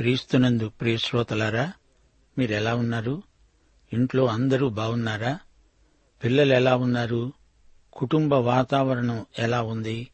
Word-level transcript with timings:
క్రీస్తునందు 0.00 0.68
ప్రియశ్రోతలారా 0.68 1.72
మీరెలా 2.38 2.74
ఉన్నారు? 2.74 3.22
ఇంట్లో 3.92 4.26
అందరూ 4.26 4.68
బాగున్నారా 4.68 5.38
పిల్లలు 6.24 6.52
ఎలా 6.52 6.76
ఉన్నారు? 6.76 7.32
కుటుంబ 7.92 8.34
వాతావరణం 8.34 9.26
ఎలా 9.38 9.62
ఉంది? 9.62 10.08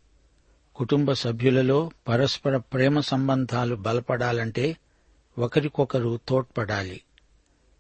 కుటుంబ 0.77 1.13
సభ్యులలో 1.13 1.91
పరస్పర 2.09 2.57
ప్రేమ 2.57 3.01
సంబంధాలు 3.01 3.77
బలపడాలంటే 3.77 4.77
ఒకరికొకరు 5.39 6.21
తోడ్పడాలి. 6.29 7.01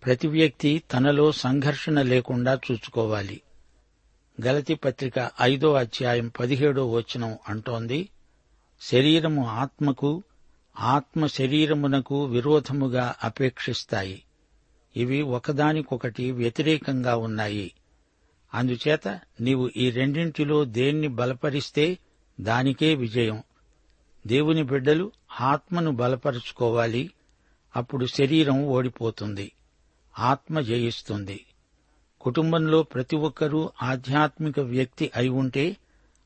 ప్రతి 0.05 0.29
వ్యక్తి 0.29 0.83
తనలో 0.93 1.33
సంఘర్షణ 1.33 2.03
లేకుండా 2.03 2.59
చూసుకోవాలి 2.71 3.41
గలతి 4.47 4.75
పత్రిక 4.75 5.31
ఐదో 5.43 5.73
అధ్యాయం 5.73 6.29
పదిహేడో 6.41 6.91
వచనం 6.91 7.39
అంటోంది 7.49 8.09
శరీరము 8.81 9.49
ఆత్మకు 9.49 10.23
ఆత్మ 10.81 11.27
శరీరమునకు 11.27 12.25
విరోధముగా 12.25 13.15
అపేక్షిస్తాయి. 13.25 14.23
ఇవి 14.97 15.23
ఒకదానికొకటి 15.23 16.31
వ్యతిరేకంగా 16.31 17.17
ఉన్నాయి. 17.17 17.73
అందుచేత 18.55 19.09
నీవు 19.41 19.71
ఈ 19.77 19.91
రెండింటిలో 19.91 20.65
దేన్ని 20.65 21.09
బలపరిస్తే 21.09 21.99
దానికే 22.41 22.95
విజయం. 22.95 23.43
దేవుని 24.27 24.63
బిడ్డలు 24.63 25.13
ఆత్మను 25.41 25.91
బలపరుచుకోవాలి. 25.91 27.11
అప్పుడు 27.77 28.07
శరీరం 28.07 28.67
ఓడిపోతుంది. 28.67 29.53
ఆత్మ 30.19 30.61
జయిస్తుంది. 30.61 31.47
కుటుంబంలో 32.21 32.83
ప్రతి 32.83 33.17
ఒక్కరూ 33.17 33.71
ఆధ్యాత్మిక 33.83 34.61
వ్యక్తి 34.61 35.11
అయి 35.17 35.29
ఉంటే 35.29 35.77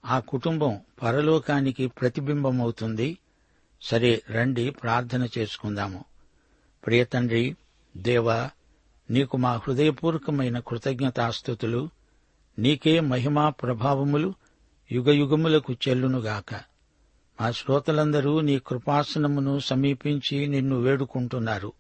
ఆ 0.05 0.19
కుటుంబం 0.19 0.81
పరలోకానికి 1.03 1.87
ప్రతిబింబమవుతుంది. 1.87 3.19
సరే 3.83 4.23
రండి 4.31 4.71
ప్రార్థన 4.71 5.29
చేసుకుందాము. 5.39 6.05
ప్రియతండ్రి 6.87 7.57
దేవా 7.97 8.51
నీకు 9.11 9.37
మా 9.37 9.53
హృదయపూర్వకమైన 9.53 10.59
కృతజ్ఞతాస్థుతులు 10.59 11.89
నీకే 12.59 13.01
మహిమా 13.01 13.51
ప్రభావములు 13.51 14.35
యుగయుగములకు 14.93 15.73
చెల్లునుగాక. 15.73 16.55
మా 17.41 17.51
శ్రోతలందరూ 17.51 18.41
నీ 18.41 18.59
కృపాసనమును 18.59 19.59
సమీపించి 19.59 20.47
నిన్ను 20.47 20.77
వేడుకుంటున్నారు. 20.77 21.73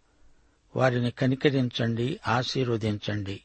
వారిని 0.76 1.10
కనికరించండి 1.10 2.20
ఆశీర్వదించండి. 2.28 3.40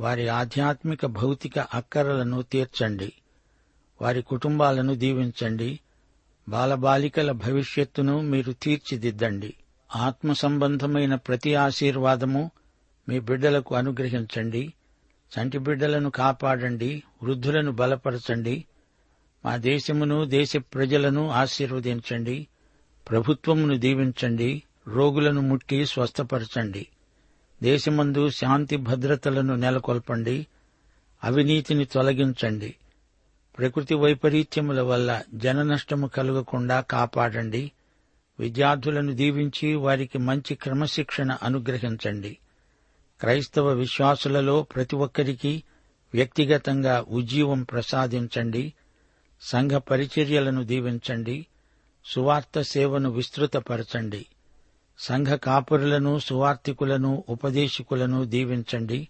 వారి 0.00 0.28
ఆధ్యాత్మిక 0.28 1.06
భౌతిక 1.06 1.58
అక్కరలను 1.58 2.42
తీర్చండి. 2.42 3.12
వారి 4.02 4.22
కుటుంబాలను 4.22 4.94
దీవించండి. 4.94 5.80
బాలబాలికల 6.50 7.32
భవిష్యత్తును 7.32 8.20
మీరు 8.20 8.52
తీర్చిదిద్దండి. 8.52 9.54
ఆత్మ 9.96 10.32
సంబంధమైన 10.32 11.14
ప్రతి 11.14 11.54
ఆశీర్వాదము 11.54 12.50
మీ 13.08 13.20
బిడ్డలకు 13.20 13.74
అనుగ్రహించండి. 13.74 14.72
చంటి 15.32 15.58
బిడ్డలను 15.58 16.10
కాపాడండి. 16.10 17.02
వృద్ధులను 17.22 17.72
బలపరచండి. 17.72 18.64
మా 19.44 19.56
దేశమును 19.56 20.24
దేశ 20.24 20.56
ప్రజలను 20.56 21.30
ఆశీర్వదించండి. 21.30 22.46
ప్రభుత్వమును 23.10 23.78
దీవించండి. 23.78 24.62
రోగులను 24.88 25.40
ముట్టి 25.40 25.86
స్వస్థపరచండి. 25.86 26.86
దేశమందు 27.62 28.28
శాంతి 28.28 28.76
భద్రతలను 28.76 29.54
నెలకొల్పండి. 29.54 30.46
అవినీతిని 31.24 31.84
తొలగించండి. 31.84 32.74
ప్రకృతి 33.60 33.94
వైపరీత్యముల 33.94 34.80
వల్ల 34.80 35.22
జననష్టము 35.34 36.06
కలగకుండా 36.06 36.80
కాపాడండి. 36.80 37.72
విద్యార్థులను 38.40 39.12
దీవించి 39.12 39.74
వారికి 39.74 40.18
మంచి 40.18 40.54
క్రమశిక్షణ 40.54 41.36
అనుగ్రహించండి. 41.42 42.38
క్రైస్తవ 43.20 43.68
విశ్వాసులలో 43.68 44.62
ప్రతి 44.62 44.96
ఒక్కరికి 44.96 45.62
వ్యక్తిగతంగా 46.14 47.04
ఉజ్జీవం 47.08 47.62
ప్రసాదించండి. 47.62 48.72
సంఘ 49.40 49.70
పరిచర్యలను 49.70 50.62
దీవించండి. 50.62 51.46
సువార్త 52.04 52.60
సేవను 52.62 53.10
విస్తృతపరచండి. 53.10 54.26
సంఘ 54.98 55.26
కాపురులను 55.26 56.18
సువార్తికులను 56.18 57.24
ఉపదేశకులను 57.28 58.24
దీవించండి. 58.24 59.08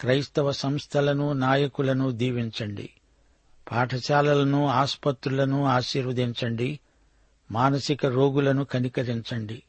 క్రైస్తవ 0.00 0.52
సంస్థలను 0.52 1.32
నాయకులను 1.32 2.10
దీవించండి. 2.10 2.90
పాఠశాలలను 3.70 4.66
ఆసుపత్రులను 4.66 5.64
ఆశీర్వదించండి. 5.64 6.80
మానసిక 7.50 8.06
రోగులను 8.06 8.64
కనికరించండి. 8.64 9.62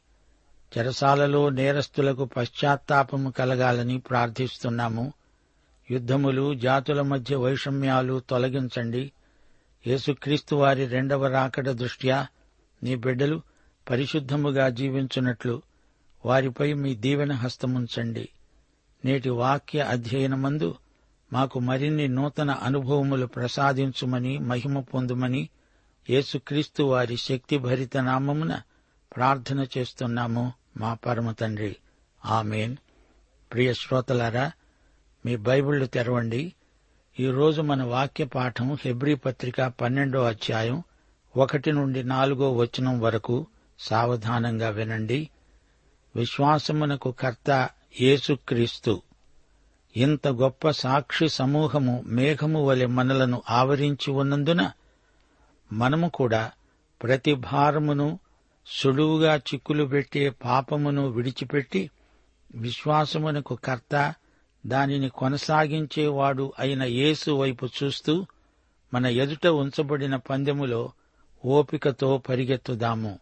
చెరసాలలో 0.77 1.49
నేరస్తులకు 1.49 2.25
పశ్చాత్తాపము 2.25 3.29
కలగాలని 3.29 3.99
ప్రార్థిస్తున్నాము. 3.99 5.13
యుద్ధములు 5.91 6.53
జాతుల 6.53 7.01
మధ్య 7.01 7.35
వైషమ్యాలు 7.35 8.19
తొలగించండి. 8.19 9.11
యేసుక్రీస్తు 9.87 10.55
వారి 10.55 10.85
రెండవ 10.85 11.27
రాకడ 11.27 11.69
దృష్ట్యా 11.69 12.27
నీ 12.83 12.95
బిడ్డలు 12.95 13.41
పరిశుద్ధముగా 13.89 14.69
జీవించున్నట్లు 14.69 15.61
వారిపై 16.25 16.73
మీ 16.73 16.95
దీవెన 16.95 17.31
హస్తముంచండి. 17.31 18.29
నేటి 19.05 19.29
వాక్య 19.29 19.79
అధ్యయనమందు 19.79 20.75
మాకు 21.33 21.59
మరిన్ని 21.59 22.07
నూతన 22.07 22.51
అనుభవములు 22.51 23.25
ప్రసాదించుమని 23.25 24.37
మహిమ 24.37 24.79
పొందుమని 24.79 25.49
యేసుక్రీస్తు 26.09 26.83
వారి 26.83 27.17
శక్తిభరిత 27.17 27.97
నామమున 27.97 28.61
ప్రార్థన 29.15 29.67
చేస్తున్నాము 29.77 30.53
మా 30.77 30.93
పరమ 30.93 31.31
తండ్రి. 31.31 31.75
ఆమెన్. 32.25 32.75
ప్రియ 33.53 33.73
శ్రోతలారా 33.73 34.51
మీ 35.25 35.35
బైబిళ్ళు 35.35 35.85
తెరవండి. 35.85 36.53
ఈరోజు 37.19 37.61
మన 37.61 37.83
వాక్య 37.83 38.25
పాఠం 38.25 38.77
హెబ్రీ 38.85 39.15
పత్రిక 39.15 39.61
పన్నెండో 39.61 40.23
అధ్యాయం 40.23 40.83
ఒకటి 41.37 41.71
నుండి 41.71 42.03
నాలుగో 42.03 42.53
వచనం 42.53 42.99
వరకు 42.99 43.47
సావధానంగా 43.79 44.69
వినండి. 44.69 45.29
విశ్వాసమునకు 46.15 47.11
కర్త 47.11 47.69
యేసుక్రీస్తు. 48.01 49.01
ఇంత 49.97 50.27
గొప్ప 50.27 50.69
సాక్షి 50.69 51.29
సమూహము 51.29 52.03
మేఘము 52.05 52.65
వలె 52.65 52.85
మనలను 52.85 53.41
ఆవరించి 53.49 54.11
ఉన్నందున 54.11 54.71
మనము 55.73 56.09
కూడా 56.09 56.51
ప్రతి 57.03 57.33
భారమును 57.33 58.19
సులువుగా 58.67 59.35
చిక్కులు 59.35 59.83
పెట్టే 59.83 60.29
పాపమును 60.29 61.07
విడిచిపెట్టి 61.07 61.89
విశ్వాసమునకు 62.55 63.55
కర్త 63.55 64.13
దానిని 64.65 65.09
కొనసాగించేవాడు 65.09 66.53
అయిన 66.59 66.83
యేసు 66.83 67.31
వైపు 67.31 67.69
చూస్తూ 67.83 68.25
మన 68.93 69.05
ఎదుట 69.05 69.47
ఉంచబడిన 69.47 70.15
పందెములో 70.15 70.91
ఓపికతో 71.45 72.17
పరిగెత్తుదాము. 72.17 73.19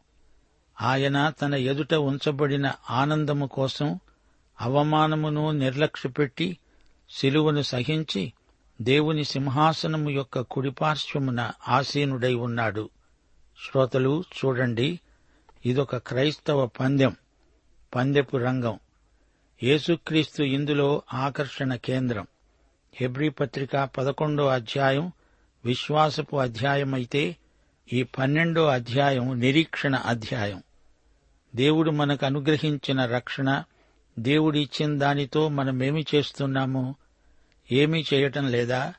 ఆయన 0.81 1.29
తన 1.29 1.53
ఎదుట 1.53 1.93
ఉంచబడిన 1.93 2.71
ఆనందము 2.89 3.45
కోసం 3.47 3.99
అవమానమును 4.61 5.51
నిర్లక్ష్యపెట్టి 5.51 6.57
శిలువను 7.09 7.61
సహించి 7.61 8.33
దేవుని 8.81 9.23
సింహాసనము 9.23 10.09
యొక్క 10.09 10.39
కుడిపార్శ్వమున 10.39 11.51
ఆసీనుడై 11.67 12.33
ఉన్నాడు. 12.33 12.89
శ్రోతలు 13.65 14.23
చూడండి. 14.37 14.99
ఇదొక 15.65 15.97
క్రైస్తవ 15.97 16.65
పందెం 16.65 17.15
పందెపు 17.95 18.37
రంగం. 18.37 18.79
యేసుక్రీస్తు 19.63 20.43
ఇందులో 20.43 21.01
ఆకర్షణ 21.13 21.75
కేంద్రం. 21.75 22.27
హెబ్రీ 22.93 23.29
పత్రిక 23.29 23.77
పదకొండో 23.77 24.47
అధ్యాయం 24.47 25.11
విశ్వాసపు 25.65 26.37
అధ్యాయమైతే 26.37 27.35
ఈ 27.93 28.03
పన్నెండో 28.03 28.65
అధ్యాయం 28.65 29.39
నిరీక్షణ 29.39 29.95
అధ్యాయం. 29.95 30.63
దేవుడు 31.55 31.91
మనకు 31.91 32.25
అనుగ్రహించిన 32.25 33.05
రక్షణ 33.05 33.63
దేవుడిచ్చిన 34.19 34.97
దానితో 34.97 35.49
మనమేమి 35.49 36.05
చేస్తున్నాము? 36.15 36.95
ఏమీ 37.71 38.05
చేయటం 38.13 38.51
లేదా? 38.51 38.93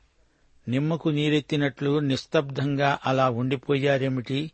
నిమ్మకు 0.67 1.09
నీరెత్తినట్లు 1.09 1.99
నిస్తబ్దంగా 1.99 2.99
అలా 3.05 3.29
ఉండిపోయారేమిటి? 3.29 4.51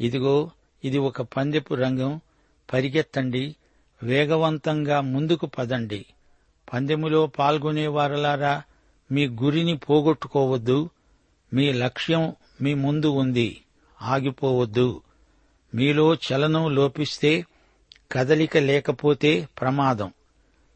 ఇదిగో 0.00 0.50
ఇది 0.84 0.98
ఒక 0.98 1.22
పందెపు 1.22 1.74
రంగం. 1.74 2.20
పరిగెత్తండి. 2.72 3.56
వేగవంతంగా 4.02 5.00
ముందుకు 5.00 5.46
పదండి. 5.46 6.06
పందెములో 6.72 7.26
పాల్గొనేవారలారా 7.26 8.62
మీ 9.12 9.26
గురిని 9.26 9.76
పోగొట్టుకోవద్దు. 9.76 10.90
మీ 11.54 11.72
లక్ష్యం 11.72 12.32
మీ 12.62 12.74
ముందు 12.74 13.06
ఉంది. 13.06 13.62
ఆగిపోవద్దు. 14.02 15.02
మీలో 15.74 16.14
చలనం 16.14 16.74
లోపిస్తే 16.74 17.44
కదలిక 18.12 18.56
లేకపోతే 18.56 19.48
ప్రమాదం. 19.60 20.12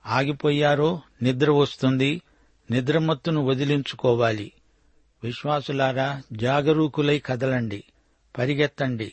ఆగిపోయారో 0.07 1.01
నిద్ర 1.23 1.51
వస్తుంది 1.51 2.23
నిద్రమత్తును 2.71 3.45
వదిలించుకోవాలి. 3.45 4.53
విశ్వాసులారా 5.23 6.23
జాగరూకులై 6.33 7.19
కదలండి 7.19 7.85
పరిగెత్తండి. 8.39 9.13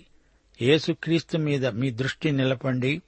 యేసుక్రీస్తు 0.61 1.37
మీద 1.37 1.67
మీ 1.67 1.91
దృష్టి 1.91 2.31
నిలపండి. 2.31 3.01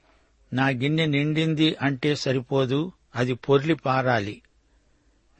నా 0.54 0.68
గిన్నె 0.68 1.06
నిండింది 1.06 1.76
అంటే 1.82 2.16
సరిపోదు 2.16 2.92
అది 3.16 3.34
పొర్లి 3.34 3.76
పారాలి. 3.76 4.42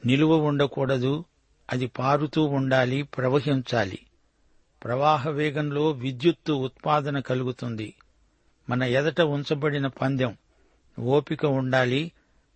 నిలువ 0.06 0.36
ఉండకూడదు 0.36 1.24
అది 1.72 1.86
పారుతూ 1.86 2.44
ఉండాలి 2.44 3.02
ప్రవహించాలి. 3.02 3.98
ప్రవాహ 4.84 5.28
వేగంలో 5.28 5.90
విద్యుత్తు 5.90 6.52
ఉత్పాదన 6.52 7.20
కలుగుతుంది. 7.20 7.94
మన 8.70 8.82
ఎదట 8.82 9.20
ఉంచబడిన 9.20 9.86
పందెం 9.86 10.36
ఓపిక 11.00 11.46
ఉండాలి 11.46 12.12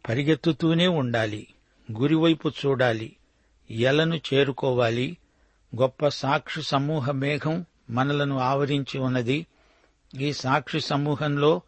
పరిగెత్తుతూనే 0.09 0.87
ఉండాలి 0.87 1.47
గురివైపు 1.93 2.49
చూడాలి 2.49 3.17
ఎలను 3.71 4.21
చేరుకోవాలి 4.35 5.17
గొప్ప 5.77 6.09
సాక్షి 6.09 6.63
సమూహ 6.63 7.11
మేఘం 7.11 7.65
మనలను 7.91 8.39
ఆవరించి 8.39 8.99
ఉన్నది. 8.99 9.47
ఈ 10.21 10.33
సాక్షి 10.33 10.81
సమూహంలో 10.81 11.61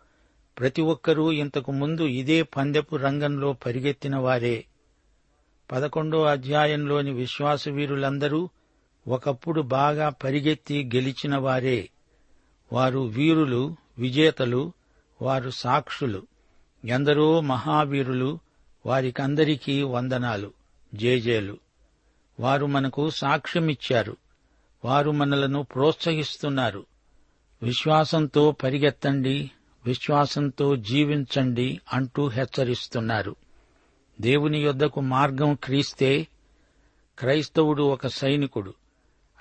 ప్రతి 0.59 0.83
ఒక్కరూ 0.83 1.33
ఇంతకు 1.33 1.73
ముందు 1.73 2.03
ఇదే 2.03 2.43
పందెపు 2.43 2.97
రంగంలో 2.97 3.53
పరిగెత్తిన 3.53 4.17
వారే. 4.17 4.65
పదకొండో 5.73 6.23
అధ్యాయంలోని 6.25 7.13
విశ్వాస 7.13 7.69
వీరులందరూ 7.69 8.49
ఒకప్పుడు 9.09 9.61
బాగా 9.61 10.09
పరిగెత్తి 10.09 10.91
గెలిచిన 10.95 11.37
వారే. 11.37 11.91
వారు 12.73 12.99
వీరులు 12.99 13.77
విజేతలు 14.00 14.73
వారు 15.23 15.50
సాక్షులు. 15.50 16.26
ఎందరో 16.85 17.41
మహావీరులు 17.41 18.38
వారికందరికీ 18.87 19.82
వందనాలు. 19.82 20.52
జేజేలు. 20.94 21.58
వారు 22.41 22.67
మనకు 22.67 23.11
సాక్ష్యమిచ్చారు. 23.11 24.17
వారు 24.85 25.11
మనలను 25.11 25.62
ప్రోత్సహిస్తున్నారు. 25.62 26.87
విశ్వాసంతో 27.62 28.52
పరిగెత్తండి 28.52 29.50
విశ్వాసంతో 29.87 30.76
జీవించండి 30.76 31.81
అంటూ 31.93 32.29
హెచ్చరిస్తున్నారు. 32.29 33.37
దేవుని 34.20 34.58
యొద్దకు 34.58 35.00
మార్గం 35.00 35.55
క్రీస్తే 35.55 36.26
క్రైస్తవుడు 37.19 37.82
ఒక 37.82 38.06
సైనికుడు. 38.06 38.75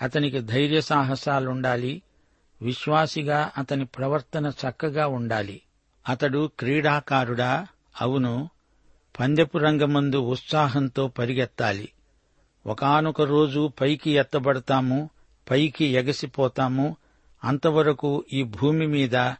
అతనికి 0.01 0.39
ధైర్య 0.39 0.81
సాహసాలుండాలి 0.81 2.01
విశ్వాసిగా 2.61 3.51
అతని 3.57 3.85
ప్రవర్తన 3.85 4.45
చక్కగా 4.47 5.07
ఉండాలి. 5.07 5.61
అతడు 6.09 6.51
క్రీడాకారుడా? 6.59 7.67
అవును. 8.01 8.49
పందెపు 9.19 9.57
రంగమందు 9.57 10.17
ఉత్సాహంతో 10.17 11.07
పరిగెత్తాలి. 11.07 11.89
ఒకానొక 12.65 13.21
రోజు 13.21 13.71
పైకి 13.81 14.11
ఎత్తబడతాము 14.11 15.09
పైకి 15.51 15.85
ఎగసిపోతాము. 15.85 16.97
అంతవరకు 17.43 18.25
ఈ 18.33 18.43
భూమి 18.43 18.87
మీద 18.87 19.33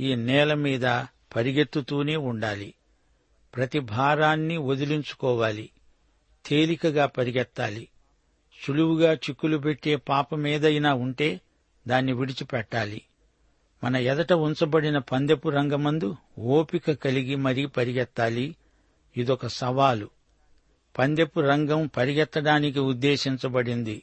ఈ 0.00 0.14
నేల 0.14 0.54
మీద 0.54 1.04
పరిగెత్తుతూనే 1.36 2.16
ఉండాలి. 2.16 2.74
ప్రతి 3.56 3.78
భారాన్ని 3.78 4.56
వదిలించుకోవాలి. 4.56 5.70
తేలికగా 6.46 7.06
పరిగెత్తాలి. 7.06 7.88
సులువుగా 8.66 9.12
చిక్కులు 9.12 9.58
పెట్టే 9.58 9.96
పాపమేదైనా 9.96 10.94
ఉంటే 10.94 11.40
దాన్ని 11.88 12.12
విడిచిపెట్టాలి. 12.12 13.02
మన 13.84 13.96
ఎదట 13.96 14.32
ఉంచబడిన 14.32 14.98
పందెపు 14.98 15.48
రంగమందు 15.48 16.16
ఓపిక 16.38 16.92
కలిగి 16.92 17.36
మరీ 17.36 17.66
పరిగెత్తాలి. 17.66 18.56
ఇదొక 19.16 19.46
సవాలు. 19.46 20.10
పందెపు 20.98 21.40
రంగం 21.40 21.90
పరిగెత్తడానికి 21.96 22.78
ఉద్దేశించబడింది. 22.78 24.02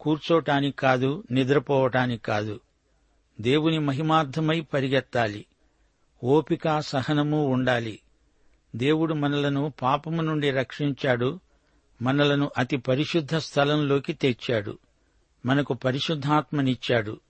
కూర్చోటానికి 0.00 0.76
కాదు 0.76 1.24
నిద్రపోవటానికి 1.30 2.22
కాదు. 2.22 2.60
దేవుని 3.40 3.78
మహిమార్థమై 3.78 4.60
పరిగెత్తాలి. 4.60 5.46
ఓపిక 6.24 6.80
సహనము 6.80 7.46
ఉండాలి. 7.46 8.00
దేవుడు 8.76 9.14
మనలను 9.14 9.72
పాపము 9.82 10.22
నుండి 10.22 10.50
రక్షించాడు. 10.50 11.40
మనలను 12.02 12.50
అతి 12.58 12.76
పరిశుద్ధ 12.76 13.36
స్థలంలోకి 13.36 14.12
తెచ్చాడు. 14.12 14.78
మనకు 15.46 15.74
పరిశుద్ధాత్మనిచ్చాడు. 15.74 17.20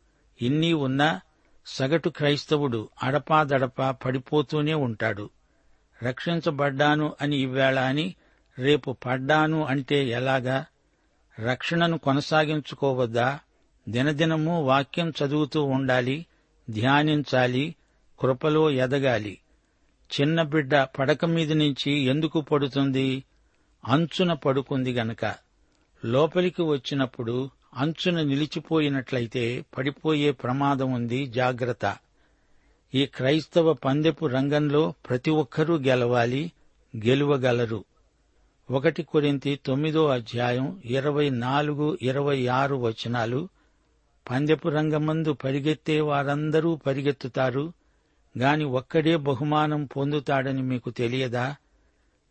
ఇన్నీ 0.43 0.73
ఉన్నా 0.73 1.21
సగటు 1.67 2.09
క్రైస్తవుడు 2.09 2.89
అడపాదడపా 3.03 3.91
పడిపోతూనే 3.91 4.75
ఉంటాడు. 4.75 5.31
రక్షించబడ్డాను 6.03 7.15
అని 7.21 7.37
ఇవ్వేళ 7.37 7.81
అని 7.81 8.15
రేపు 8.59 8.97
పడ్డాను 9.07 9.65
అంటే 9.65 10.09
ఎలాగా? 10.09 10.67
రక్షణను 11.41 11.99
కొనసాగించుకోవద్దా? 11.99 13.39
దినదినము 13.89 14.63
వాక్యం 14.63 15.13
చదువుతూ 15.25 15.65
ఉండాలి 15.65 16.27
ధ్యానించాలి 16.71 17.75
కృపలో 18.21 18.71
ఎదగాలి. 18.71 19.39
చిన్న 20.21 20.43
బిడ్డ 20.43 20.77
పడక 20.77 21.25
మీద 21.25 21.53
నుంచి 21.53 21.93
ఎందుకు 21.93 22.41
పడుతుంది? 22.41 23.25
అంచున 23.89 24.33
పడుకుంది 24.33 24.93
గనక. 24.93 25.35
లోపలికి 26.05 26.63
వచ్చినప్పుడు 26.63 27.51
అంచున 27.75 28.23
నిలిచిపోయినట్లయితే 28.23 29.65
పడిపోయే 29.79 30.31
ప్రమాదం 30.31 30.93
ఉంది. 30.93 31.27
జాగ్రత్త. 31.27 31.97
ఈ 32.95 33.07
క్రైస్తవ 33.07 33.73
పందెపు 33.73 34.27
రంగంలో 34.27 34.95
ప్రతి 35.09 35.31
ఒక్కరూ 35.31 35.79
గెలవాలి 35.79 36.53
గెలువగలరు. 36.97 37.85
ఒకటి 38.71 39.03
కొరింతి 39.03 39.61
తొమ్మిదో 39.67 40.09
అధ్యాయం 40.09 40.83
ఇరవై 40.85 41.31
నాలుగు 41.31 41.99
ఇరవై 42.03 42.47
ఆరు 42.47 42.77
వచనాలు. 42.77 43.49
పందెపు 44.31 44.69
రంగమందు 44.69 45.33
పరిగెత్తే 45.33 46.01
వారందరూ 46.01 46.77
పరిగెత్తుతారు. 46.77 47.73
గాని 48.39 48.65
ఒక్కడే 48.65 49.17
బహుమానం 49.17 49.85
పొందుతాడని 49.85 50.63
మీకు 50.63 50.91
తెలియదా? 50.91 51.57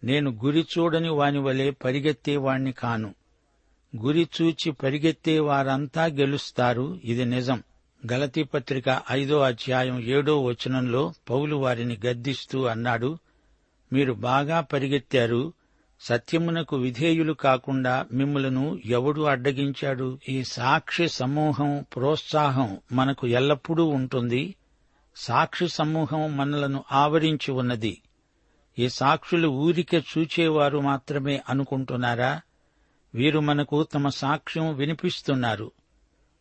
నేను 0.03 0.31
గురి 0.31 0.65
చూడని 0.77 1.10
వాని 1.10 1.39
వలె 1.39 1.72
పరిగెత్తేవాణ్ణి 1.72 2.72
కాను. 2.72 3.15
గురి 3.98 4.29
చూచి 4.41 4.72
పరిగెత్తే 4.72 5.39
వారంతా 5.39 6.05
గెలుస్తారు. 6.05 7.00
ఇది 7.03 7.25
నిజం. 7.25 7.63
గలతీ 8.12 8.43
పత్రిక 8.43 9.01
ఐదో 9.12 9.39
అధ్యాయం 9.39 10.00
ఏడో 10.00 10.43
వచనంలో 10.43 11.13
పౌలు 11.29 11.55
వారిని 11.55 11.98
గద్దిస్తూ 12.05 12.65
అన్నాడు 12.65 13.17
మీరు 13.93 14.13
బాగా 14.13 14.62
పరిగెత్తారు. 14.62 15.53
సత్యమునకు 16.01 16.75
విధేయులు 16.77 17.34
కాకుండా 17.34 18.05
మిమ్మలను 18.12 18.79
ఎవడు 18.86 19.22
అడ్డగించాడు? 19.22 20.19
ఈ 20.29 20.43
సాక్షి 20.43 21.08
సమూహం 21.08 21.86
ప్రోత్సాహం 21.96 22.77
మనకు 22.91 23.27
ఎల్లప్పుడూ 23.27 23.86
ఉంటుంది. 23.86 24.55
సాక్షి 25.15 25.67
సమూహం 25.67 26.38
మనలను 26.38 26.84
ఆవరించి 26.91 27.51
ఉన్నది. 27.51 28.01
ఈ 28.79 28.89
సాక్షులు 28.89 29.48
ఊరికే 29.48 30.03
చూచేవారు 30.17 30.79
మాత్రమే 30.79 31.41
అనుకుంటున్నారా? 31.50 32.41
వీరు 33.15 33.39
మనకు 33.39 33.83
తమ 33.83 34.09
సాక్ష్యం 34.09 34.75
వినిపిస్తున్నారు. 34.75 35.71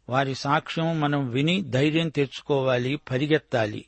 వారి 0.08 0.34
సాక్ష్యం 0.34 1.00
మనం 1.00 1.28
విని 1.28 1.62
ధైర్యం 1.62 2.08
తెచ్చుకోవాలి 2.08 2.96
పరిగెత్తాలి. 2.96 3.84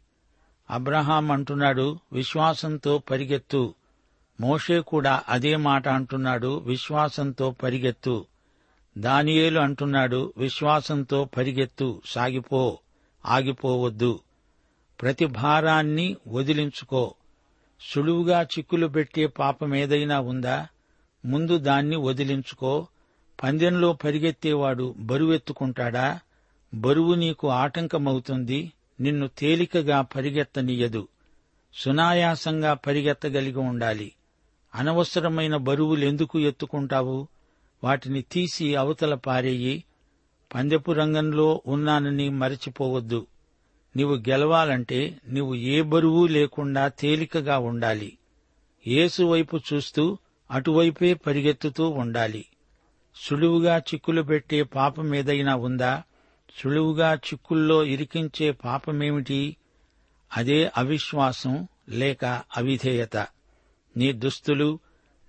అబ్రహాం 0.70 1.32
అంటున్నాడు 1.32 1.98
విశ్వాసంతో 2.12 2.98
పరిగెత్తు. 2.98 3.74
మోషే 4.40 4.80
కూడా 4.80 5.22
అదే 5.28 5.56
మాట 5.56 5.88
అంటున్నాడు 5.88 6.58
విశ్వాసంతో 6.58 7.50
పరిగెత్తు. 7.50 8.26
దానియేలు 8.98 9.60
అంటున్నాడు 9.60 10.34
విశ్వాసంతో 10.36 11.24
పరిగెత్తు. 11.24 12.02
సాగిపో 12.06 12.78
ఆగిపోవద్దు. 13.26 14.20
ప్రతి 15.00 15.26
భారాన్ని 15.26 16.16
వదిలించుకో. 16.28 17.14
సులువుగా 17.80 18.42
చిక్కులు 18.42 18.86
పెట్టే 18.86 19.26
పాపమేదైనా 19.26 20.20
ఉందా? 20.20 20.68
ముందు 21.24 21.58
దాన్ని 21.58 21.96
వదిలించుకో. 21.96 22.86
పందెంలో 23.42 23.92
పరిగెత్తేవాడు 23.92 24.94
బరువెత్తుకుంటాడా? 24.98 26.20
బరువు 26.74 27.14
నీకు 27.14 27.48
ఆటంకమవుతుంది. 27.48 28.72
నిన్ను 29.00 29.30
తేలికగా 29.38 30.00
పరిగెత్తనీయదు. 30.00 31.08
సునాయాసంగా 31.74 32.74
పరిగెత్తగలిగి 32.74 33.58
ఉండాలి. 33.58 34.12
అనవసరమైన 34.74 35.56
బరువులెందుకు 35.56 36.38
ఎత్తుకుంటావు? 36.38 37.28
వాటిని 37.84 38.22
తీసి 38.22 38.74
అవతల 38.74 39.14
పారేయి. 39.14 39.84
పందెపు 40.54 40.92
రంగంలో 40.92 41.62
ఉన్నానని 41.66 42.28
మరచిపోవద్దు. 42.28 43.26
నీవు 43.96 44.14
గెలవాలంటే 44.14 45.20
నీవు 45.28 45.54
ఏ 45.54 45.82
బరువు 45.82 46.26
లేకుండా 46.26 46.88
తేలికగా 46.88 47.58
ఉండాలి. 47.58 48.18
ఏసువైపు 48.86 49.60
చూస్తూ 49.72 50.18
అటువైపే 50.50 51.14
పరిగెత్తుతూ 51.14 51.88
ఉండాలి. 51.88 52.44
సులువుగా 53.16 53.78
చిక్కులు 53.78 54.22
పెట్టే 54.22 54.62
పాపమేదైనా 54.62 55.56
ఉందా? 55.56 56.02
సులువుగా 56.62 57.14
చిక్కుల్లో 57.14 57.84
ఇరికించే 57.84 58.50
పాపమేమిటి? 58.50 59.56
అదే 60.36 60.70
అవిశ్వాసం 60.76 61.68
లేక 61.88 62.24
అవిధేయత. 62.56 63.16
నీ 63.96 64.12
దుస్తులు 64.12 64.78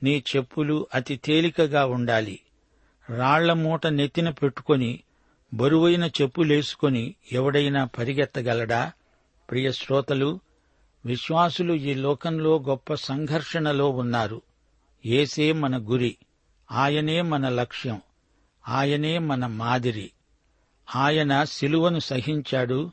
నీ 0.04 0.24
చెప్పులు 0.36 0.88
అతి 0.94 1.18
తేలికగా 1.18 1.86
ఉండాలి. 1.86 2.40
రాళ్ళ 3.18 3.54
మూట 3.54 3.88
నెత్తిన 3.88 4.30
పెట్టుకొని 4.30 5.00
బరువైన 5.54 6.10
చెప్పులేసుకొని 6.22 7.16
ఎవడైనా 7.32 7.86
పరిగెత్తగలడా? 7.86 8.92
ప్రియ 9.50 9.72
శ్రోతలు 9.72 10.40
విశ్వాసులు 11.06 11.74
ఈ 11.74 11.94
లోకంలో 11.94 12.60
గొప్ప 12.60 12.94
సంఘర్షణలో 12.94 13.90
ఉన్నారు. 13.90 14.42
ఏసే 15.06 15.52
మన 15.52 15.78
గురి 15.78 16.18
ఆయనే 16.72 17.22
మన 17.22 17.50
లక్ష్యం 17.50 18.02
ఆయనే 18.68 19.18
మన 19.18 19.48
మాదిరి. 19.48 20.12
ఆయన 20.96 21.44
శిలువను 21.44 22.00
సహించాడు 22.00 22.92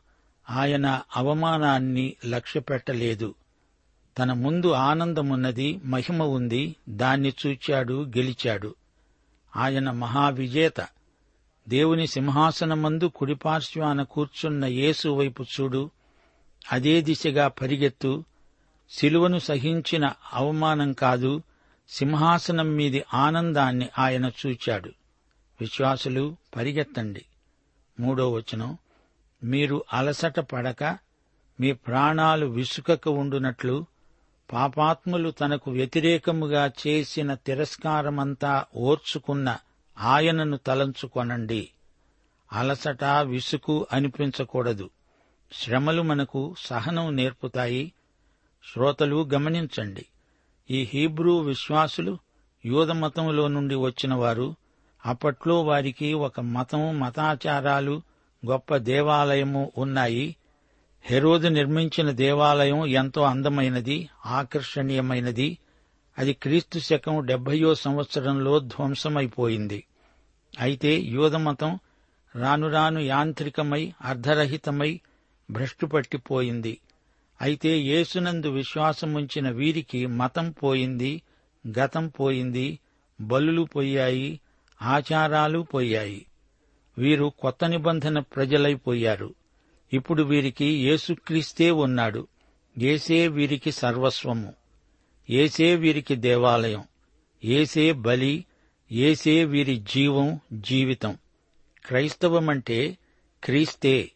ఆయన 0.51 1.01
అవమానాన్ని 1.17 2.15
లక్ష్యపెట్టలేదు. 2.27 3.35
తన 4.19 4.33
ముందు 4.33 4.71
ఆనందమున్నది 4.71 5.81
మహిమ 5.85 6.23
ఉంది 6.23 6.77
దాన్ని 6.89 7.33
చూచాడు 7.47 8.05
గెలిచాడు. 8.05 8.75
ఆయన 9.57 9.91
మహావిజేత. 9.91 10.87
దేవుని 11.69 12.07
సింహాసనమందు 12.07 13.07
కుడిపార్శ్వాన 13.07 14.03
కూర్చున్న 14.03 14.65
యేసు 14.65 15.09
వైపు 15.09 15.43
చూడు 15.43 15.91
అదే 16.73 17.01
దిశగా 17.01 17.49
పరిగెత్తు. 17.49 18.25
శిలువను 18.91 19.39
సహించిన 19.39 20.11
అవమానం 20.33 20.93
కాదు 20.93 21.43
సింహాసనం 21.89 22.77
మీది 22.77 23.05
ఆనందాన్ని 23.15 23.89
ఆయన 23.99 24.31
చూచాడు. 24.47 24.91
విశ్వాసులు 25.61 26.37
పరిగెత్తండి. 26.57 27.25
మూడో 28.01 28.33
వచనం 28.33 28.79
మీరు 29.45 29.85
అలసట 29.93 30.41
పడక 30.41 30.99
మీ 31.61 31.73
ప్రాణాలు 31.73 32.47
విసుకక 32.47 33.09
ఉండునట్లు 33.09 33.87
పాపాత్ములు 34.53 35.31
తనకు 35.31 35.71
వ్యతిరేకముగా 35.71 36.71
చేసిన 36.87 37.35
తిరస్కారమంతా 37.35 38.65
ఓర్చుకున్న 38.77 39.59
ఆయనను 39.99 40.57
తలంచుకొనండి. 40.57 41.69
అలసట 42.53 43.05
విసుకు 43.05 43.87
అనిపించకూడదు. 43.93 44.91
శ్రమలు 45.53 46.03
మనకు 46.03 46.55
సహనం 46.59 47.17
నేర్పుతాయి. 47.17 47.93
శ్రోతలు 48.73 49.29
గమనించండి. 49.35 50.07
ఈ 50.71 50.83
హీబ్రూ 50.83 51.39
విశ్వాసులు 51.39 52.19
యూదమతంలో 52.67 53.49
నుండి 53.49 53.75
వచ్చినవారు 53.75 54.55
అప్పట్లో 55.07 55.63
వారికి 55.63 56.15
ఒక 56.15 56.41
మతం 56.41 56.99
మతాచారాలు 56.99 58.03
గొప్ప 58.47 58.77
దేవాలయము 58.77 59.73
ఉన్నాయి. 59.79 60.37
హెరోదు 61.03 61.49
నిర్మించిన 61.49 62.11
దేవాలయం 62.11 62.87
ఎంతో 62.87 63.23
అందమైనది 63.23 64.09
ఆకర్షణీయమైనది. 64.27 65.59
అది 66.19 66.33
క్రీస్తు 66.33 66.79
శకం 66.79 67.27
డెబ్బయో 67.27 67.75
సంవత్సరంలో 67.75 68.59
ధ్వంసమైపోయింది. 68.59 69.85
అయితే 70.61 70.97
యూదమతం 70.97 71.79
రాను 72.37 72.71
రాను 72.71 72.99
యాంత్రికమై 72.99 73.93
అర్ధరహితమై 74.03 75.01
భ్రష్టుపట్టిపోయింది. 75.51 76.79
అయితే 77.41 77.69
యేసునందు 77.69 78.51
విశ్వాసముంచిన 78.51 79.51
వీరికి 79.51 80.07
మతం 80.07 80.51
పోయింది 80.51 81.23
గతం 81.79 82.09
పోయింది 82.09 82.79
బలులు 83.21 83.63
పోయాయి 83.63 84.41
ఆచారాలు 84.83 85.59
పోయాయి 85.59 86.27
వీరు 86.99 87.33
కొత్త 87.39 87.65
నిబంధన 87.65 88.19
ప్రజలైపోయారు 88.19 89.35
ఇప్పుడు 89.93 90.23
వీరికి 90.23 90.65
యేసుక్రీస్తే 90.65 91.71
ఉన్నాడు. 91.71 92.27
ఏసే 92.79 93.29
వీరికి 93.29 93.73
సర్వస్వము. 93.73 94.55
ఏసే 95.31 95.75
వీరికి 95.75 96.15
దేవాలయం. 96.15 96.85
ఏసే 97.45 97.93
బలి. 97.93 98.45
ఏసే 98.93 99.45
వీరి 99.45 99.77
జీవం 99.77 100.41
జీవితం. 100.53 101.19
క్రైస్తవమంటే 101.87 102.99
క్రీస్తే. 103.45 104.11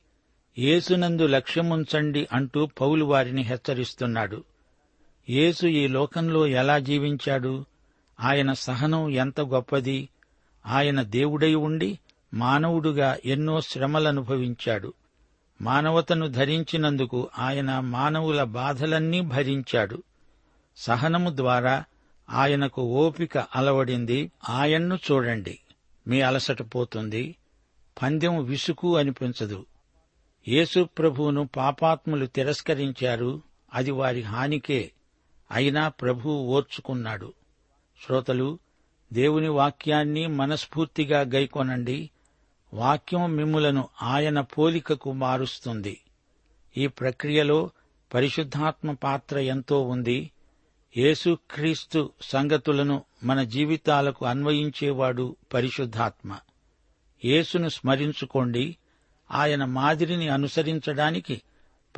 యేసునందు 0.59 1.27
లక్ష్యముంచండి 1.27 2.29
అంటూ 2.33 2.67
పౌలు 2.67 3.05
వారిని 3.05 3.43
హెచ్చరిస్తున్నాడు. 3.43 4.45
యేసు 5.31 5.67
ఈ 5.67 5.89
లోకంలో 5.89 6.47
ఎలా 6.47 6.79
జీవించాడు? 6.79 7.65
ఆయన 8.21 8.53
సహనం 8.53 9.11
ఎంత 9.11 9.41
గొప్పది? 9.41 10.09
ఆయన 10.67 11.03
దేవుడై 11.03 11.55
ఉండి 11.55 11.99
మానవుడుగా 12.35 13.19
ఎన్నో 13.25 13.61
శ్రమలనుభవించాడు. 13.61 14.93
మానవతను 15.63 16.29
ధరించినందుకు 16.29 17.31
ఆయన 17.39 17.79
మానవుల 17.79 18.43
బాధలన్నీ 18.43 19.21
భరించాడు. 19.21 20.03
సహనము 20.77 21.37
ద్వారా 21.37 21.85
ఆయనకు 22.31 22.83
ఓపిక 22.83 23.39
అలవడింది. 23.39 24.31
ఆయన్ను 24.49 24.95
చూడండి. 24.95 25.59
మీ 26.09 26.21
అలసట 26.21 26.63
పోతుంది. 26.63 27.35
పందెం 28.03 28.45
విసుకు 28.45 28.97
అనిపించదు. 28.97 29.67
యేసు 30.49 30.85
ప్రభువును 30.85 31.49
పాపాత్ములు 31.57 32.27
తిరస్కరించారు. 32.27 33.43
అది 33.75 33.91
వారి 33.91 34.23
హానికే. 34.23 34.93
అయినా 35.51 35.89
ప్రభువు 35.89 36.43
ఓర్చుకున్నాడు. 36.43 37.33
శ్రోతలు 38.07 38.59
దేవుని 39.13 39.49
వాక్యాన్ని 39.49 40.27
మనస్ఫూర్తిగా 40.27 41.21
గైకొనండి. 41.21 42.11
వాక్యం 42.75 43.37
మిమ్ములను 43.37 43.89
ఆయన 44.03 44.41
పోలికకు 44.41 45.13
మారుస్తుంది. 45.13 46.01
ఈ 46.77 46.87
ప్రక్రియలో 46.87 47.71
పరిశుద్ధాత్మ 48.15 48.93
పాత్ర 48.93 49.39
ఎంతో 49.39 49.83
ఉంది. 49.83 50.31
యేసుక్రీస్తు 50.97 52.11
సంగతులను 52.23 53.05
మన 53.25 53.43
జీవితాలకు 53.43 54.27
అన్వయించేవాడు 54.27 55.37
పరిశుద్ధాత్మ. 55.55 56.37
యేసును 57.25 57.69
స్మరించుకోండి. 57.69 58.77
ఆయన 59.33 59.65
మాదిరిని 59.65 60.29
అనుసరించడానికి 60.29 61.43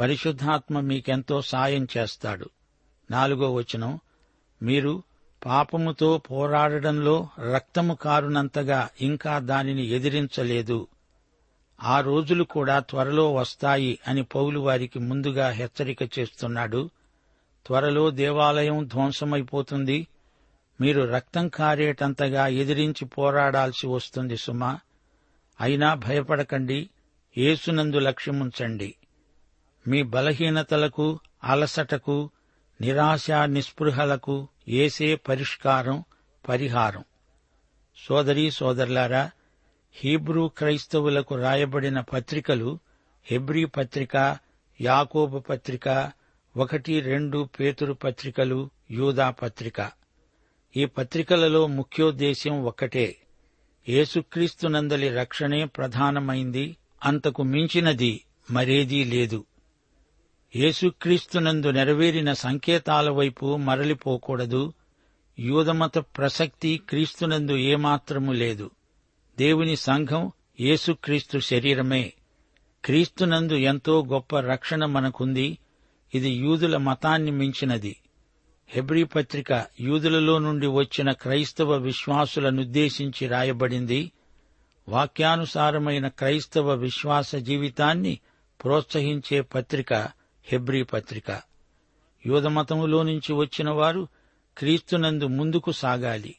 పరిశుద్ధాత్మ 0.00 0.80
మీకెంతో 0.80 1.42
సాయం 1.42 1.88
చేస్తాడు. 1.96 2.50
నాలుగో 3.10 3.54
వచనం 3.54 4.00
మీరు 4.62 5.02
పాపముతో 5.46 6.18
పోరాడడంలో 6.18 7.28
రక్తము 7.54 7.94
కారునంతగా 7.94 8.88
ఇంకా 9.00 9.38
దానిని 9.38 9.86
ఎదిరించలేదు. 9.86 10.88
ఆ 11.82 12.00
రోజులు 12.00 12.44
కూడా 12.44 12.78
త్వరలో 12.78 13.34
వస్తాయి 13.34 13.98
అని 14.08 14.22
పౌలు 14.22 14.60
వారికి 14.60 14.98
ముందుగా 14.98 15.48
హెచ్చరిక 15.48 16.18
చేస్తున్నాడు. 16.18 16.90
త్వరలో 17.66 18.10
దేవాలయం 18.10 18.86
ధ్వంసమైపోతుంది. 18.86 20.06
మీరు 20.80 21.02
రక్తం 21.02 21.48
కారేటంతగా 21.48 22.46
ఎదిరించి 22.46 23.04
పోరాడాల్సి 23.04 23.86
వస్తుంది 23.86 24.36
సుమా. 24.36 24.78
అయినా 25.60 25.94
భయపడకండి. 25.94 26.90
ఏసునందు 27.38 27.98
లక్ష్యముంచండి. 27.98 28.94
మీ 29.88 30.02
బలహీనతలకు 30.02 31.20
అలసటకు 31.44 32.30
నిరాశ 32.80 33.30
నిస్పృహలకు 33.30 34.48
ఏసే 34.68 35.14
పరిష్కారం 35.14 36.04
పరిహారం. 36.48 37.04
సోదరీ 37.96 38.50
సోదరులారా 38.50 39.30
హీబ్రూ 39.92 40.48
క్రైస్తవులకు 40.48 41.34
రాయబడిన 41.34 42.00
పత్రికలు 42.00 42.78
హెబ్రీ 43.24 43.64
పత్రిక 43.64 44.38
యాకోబు 44.80 45.38
పత్రిక 45.38 46.12
ఒకటి 46.56 47.00
రెండు 47.00 47.48
పేతురు 47.60 47.92
పత్రికలు 47.92 48.70
యూదా 48.90 49.30
పత్రిక. 49.30 49.90
ఈ 50.76 50.84
పత్రికలలో 50.84 51.66
ముఖ్యోద్దేశ్యం 51.66 52.64
ఒక్కటే. 52.64 53.16
యేసుక్రీస్తునందలి 53.88 55.08
రక్షణే 55.08 55.64
ప్రధానమైంది. 55.64 56.76
అంతకు 57.04 57.42
మించినది 57.42 58.24
మరేదీ 58.50 59.04
లేదు. 59.04 59.44
యేసుక్రీస్తునందు 60.56 61.70
నెరవేరిన 61.70 62.32
సంకేతాల 62.32 63.10
వైపు 63.10 63.56
మరలిపోకూడదు. 63.56 64.72
యూదమత 65.38 65.98
ప్రసక్తి 65.98 66.80
క్రీస్తునందు 66.88 67.56
ఏమాత్రము 67.56 68.32
లేదు. 68.32 68.70
దేవుని 69.38 69.76
సంఘం 69.76 70.32
యేసుక్రీస్తు 70.60 71.38
శరీరమే. 71.38 72.12
క్రీస్తునందు 72.84 73.54
ఎంతో 73.54 74.04
గొప్ప 74.04 74.40
రక్షణ 74.40 74.84
మనకుంది. 74.84 75.58
ఇది 76.14 76.30
యూదుల 76.30 76.76
మతాన్ని 76.76 77.30
మించినది. 77.30 77.96
హెబ్రీ 78.68 79.04
పత్రిక 79.04 79.66
యూదులలో 79.80 80.38
నుండి 80.38 80.66
వచ్చిన 80.66 81.12
క్రైస్తవ 81.12 81.76
విశ్వాసులనుద్దేశించి 81.76 83.28
రాయబడింది. 83.28 84.12
వాక్యానుసారమైన 84.88 86.08
క్రైస్తవ 86.08 86.74
విశ్వాస 86.74 87.34
జీవితాన్ని 87.34 88.18
ప్రోత్సహించే 88.64 89.40
పత్రిక 89.40 89.94
హెబ్రీ 90.44 90.82
పత్రిక. 90.82 91.42
యూదమతములో 92.26 93.02
నుంచి 93.02 93.32
వచ్చిన 93.32 93.70
వారు 93.70 94.08
క్రీస్తునందు 94.58 95.26
ముందుకు 95.26 95.72
సాగాలి. 95.72 96.36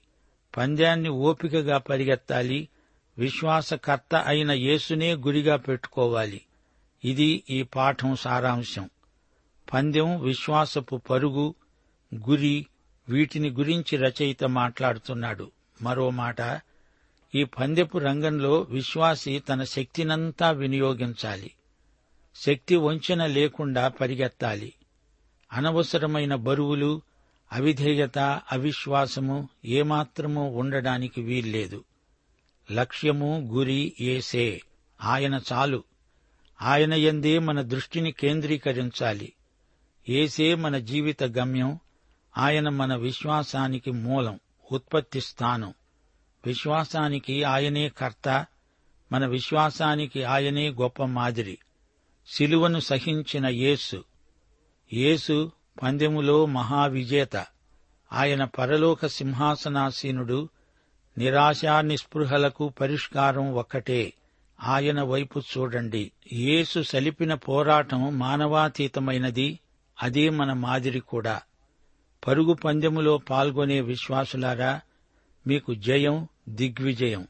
పంద్యాన్ని 0.57 1.09
ఓపికగా 1.09 1.77
పరిగెత్తాలి. 1.77 2.69
విశ్వాసకర్త 3.17 4.15
అయిన 4.15 4.51
యేసునే 4.51 5.13
గురిగా 5.13 5.55
పెట్టుకోవాలి. 5.55 6.41
ఇది 7.05 7.43
ఈ 7.49 7.63
పాఠం 7.63 8.15
సారాంశం. 8.15 8.89
పందెం 9.73 10.21
విశ్వాసపు 10.21 10.95
పరుగు 10.95 11.55
గురి 12.29 12.67
వీటిని 13.09 13.49
గురించి 13.49 13.97
రచయిత 13.97 14.43
మాట్లాడుతున్నాడు. 14.43 15.51
మరో 15.81 16.09
మాట 16.09 16.41
ఈ 17.36 17.44
పందెపు 17.44 17.98
రంగంలో 17.98 18.62
విశ్వాసి 18.62 19.39
తన 19.39 19.63
శక్తినంతా 19.63 20.51
వినియోగించాలి. 20.51 21.51
శక్తి 22.36 22.75
వంచన 22.75 23.25
లేకుండా 23.25 23.88
పరిగెత్తాలి. 23.88 24.74
అనవసరమైన 25.54 26.36
బరువులు 26.36 27.01
అవిధేయత 27.51 28.20
అవిశ్వాసము 28.51 29.50
ఏమాత్రము 29.65 30.50
ఉండడానికి 30.50 31.22
వీల్లేదు. 31.22 31.84
లక్ష్యము 32.72 33.50
గురి 33.54 33.94
ఏసే. 34.01 34.62
ఆయన 35.01 35.42
చాలు. 35.54 35.84
ఆయన 36.62 36.94
ఎందే 36.94 37.39
మన 37.39 37.62
దృష్టిని 37.62 38.12
కేంద్రీకరించాలి. 38.12 39.34
ఏసే 40.10 40.56
మన 40.56 40.77
జీవిత 40.77 41.24
గమ్యం. 41.24 41.80
ఆయన 42.38 42.70
మన 42.70 42.96
విశ్వాసానికి 42.96 43.92
మూలం 43.92 44.39
ఉత్పత్తి 44.72 45.22
స్థానం. 45.22 45.74
విశ్వాసానికి 46.45 47.43
ఆయనే 47.43 47.89
కర్త 47.89 48.45
మన 49.11 49.25
విశ్వాసానికి 49.25 50.23
ఆయనే 50.23 50.69
గొప్ప 50.69 51.03
మాదిరి. 51.03 51.57
శిలువను 52.27 52.79
సహించిన 52.79 53.47
యేసు. 53.47 54.03
యేసు 54.93 55.51
పందెములో 55.83 56.45
మహావిజేత. 56.45 57.45
ఆయన 58.13 58.43
పరలోక 58.43 59.05
సింహాసనాసీనుడు 59.05 60.49
నిరాశా 61.17 61.81
నిస్పృహలకు 61.81 62.69
పరిష్కారం 62.69 63.53
ఒక్కటే. 63.53 64.13
ఆయన 64.63 65.01
వైపు 65.01 65.39
చూడండి. 65.39 66.12
యేసు 66.34 66.81
సలిపిన 66.81 67.34
పోరాటం 67.34 68.19
మానవాతీతమైనది 68.19 69.60
అదే 70.03 70.29
మన 70.29 70.53
మాదిరి 70.53 70.99
కూడా. 70.99 71.41
పరుగు 72.27 72.53
పందెములో 72.53 73.17
పాల్గొనే 73.17 73.81
విశ్వాసులారా 73.81 74.81
మీకు 75.47 75.73
జయం 75.73 76.27
దిగ్విజయం. 76.49 77.27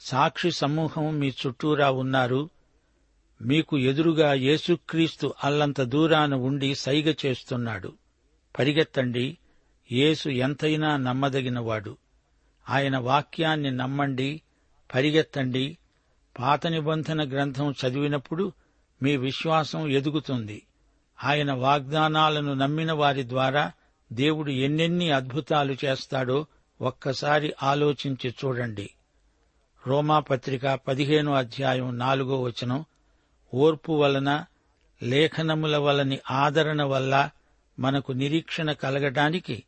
సాక్షి 0.00 0.50
సమూహం 0.50 1.18
మీ 1.18 1.28
చుట్టూరా 1.28 1.90
ఉన్నారు. 1.90 2.50
మీకు 3.42 3.78
ఎదురుగా 3.78 4.32
యేసుక్రీస్తు 4.32 5.34
అల్లంత 5.44 5.80
దూరాన 5.80 6.34
ఉండి 6.34 6.74
సైగ 6.74 7.14
చేస్తున్నాడు. 7.26 7.92
పరిగెత్తండి 8.58 9.38
యేసు 9.92 10.28
ఎంతైనా 10.28 10.96
నమ్మదగినవాడు. 10.96 11.96
ఆయన 12.70 12.98
వాక్యాన్ని 12.98 13.70
నమ్మండి 13.70 14.42
పరిగెత్తండి. 14.94 15.78
పాత 16.38 16.66
నిబంధన 16.66 17.28
గ్రంథం 17.28 17.72
చదివినప్పుడు 17.72 18.52
మీ 19.02 19.16
విశ్వాసం 19.16 19.90
ఎదుగుతుంది. 19.90 20.62
ఆయన 21.24 21.52
వాగ్దానాలను 21.52 22.54
నమ్మిన 22.54 22.92
వారి 22.92 23.28
ద్వారా 23.28 23.72
దేవుడు 24.12 24.50
ఎన్నెన్ని 24.50 25.10
అద్భుతాలు 25.10 25.76
చేస్తాడో 25.84 26.46
ఒక్కసారి 26.80 27.54
ఆలోచించి 27.62 28.34
చూడండి. 28.44 28.90
రోమాపత్రిక 29.86 30.66
పదిహేనో 30.88 31.32
అధ్యాయం 31.32 31.98
నాలుగో 31.98 32.42
వచనం 32.42 32.84
ఓర్పు 33.54 33.92
వలన 33.92 34.44
లేఖనముల 35.02 35.76
వలని 35.76 36.18
ఆదరణ 36.30 36.82
వల్ల 36.82 37.30
మనకు 37.78 38.12
నిరీక్షణ 38.12 38.72
కలగటానికి 38.72 39.62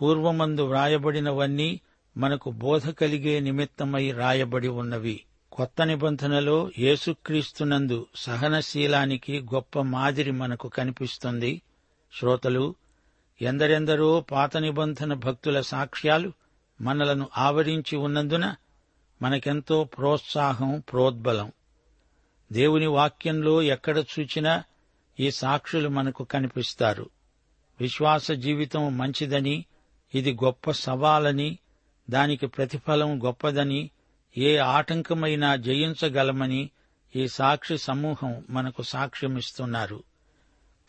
పూర్వమందు 0.00 0.62
వ్రాయబడినవన్నీ 0.62 1.80
మనకు 2.16 2.50
బోధ 2.50 2.90
కలిగే 2.90 3.40
నిమిత్తమై 3.40 4.10
రాయబడి 4.10 4.68
ఉన్నవి. 4.68 5.24
కొత్త 5.52 5.82
నిబంధనలో 5.82 6.70
యేసుక్రీస్తునందు 6.78 8.06
సహనశీలానికి 8.16 9.40
గొప్ప 9.40 9.80
మాదిరి 9.80 10.30
మనకు 10.30 10.68
కనిపిస్తుంది. 10.68 11.62
శ్రోతలు 12.18 12.74
ఎందరెందరో 13.42 14.20
పాత 14.20 14.56
నిబంధన 14.56 15.14
భక్తుల 15.14 15.60
సాక్ష్యాలు 15.60 16.32
మనలను 16.80 17.28
ఆవరించి 17.38 17.96
ఉన్నందున 17.96 18.54
మనకెంతో 19.22 19.84
ప్రోత్సాహం 19.84 20.82
ప్రోద్బలం. 20.92 21.52
దేవుని 22.52 22.86
వాక్యంలో 22.86 23.62
ఎక్కడ 23.62 23.98
చూచినా 23.98 24.64
ఈ 25.20 25.30
సాక్షులు 25.30 25.88
మనకు 25.88 26.24
కనిపిస్తారు. 26.24 27.10
విశ్వాస 27.80 28.30
జీవితం 28.30 28.98
మంచిదని 28.98 29.64
ఇది 30.14 30.38
గొప్ప 30.44 30.70
సవాలని 30.70 31.58
దానికి 32.10 32.46
ప్రతిఫలం 32.46 33.24
గొప్పదని 33.24 33.90
ఏ 34.36 34.56
ఆటంకమైనా 34.56 35.56
జయించగలమని 35.56 36.70
ఈ 37.16 37.28
సాక్షి 37.28 37.78
సమూహం 37.78 38.44
మనకు 38.50 38.82
సాక్ష్యమిస్తున్నారు. 38.82 40.02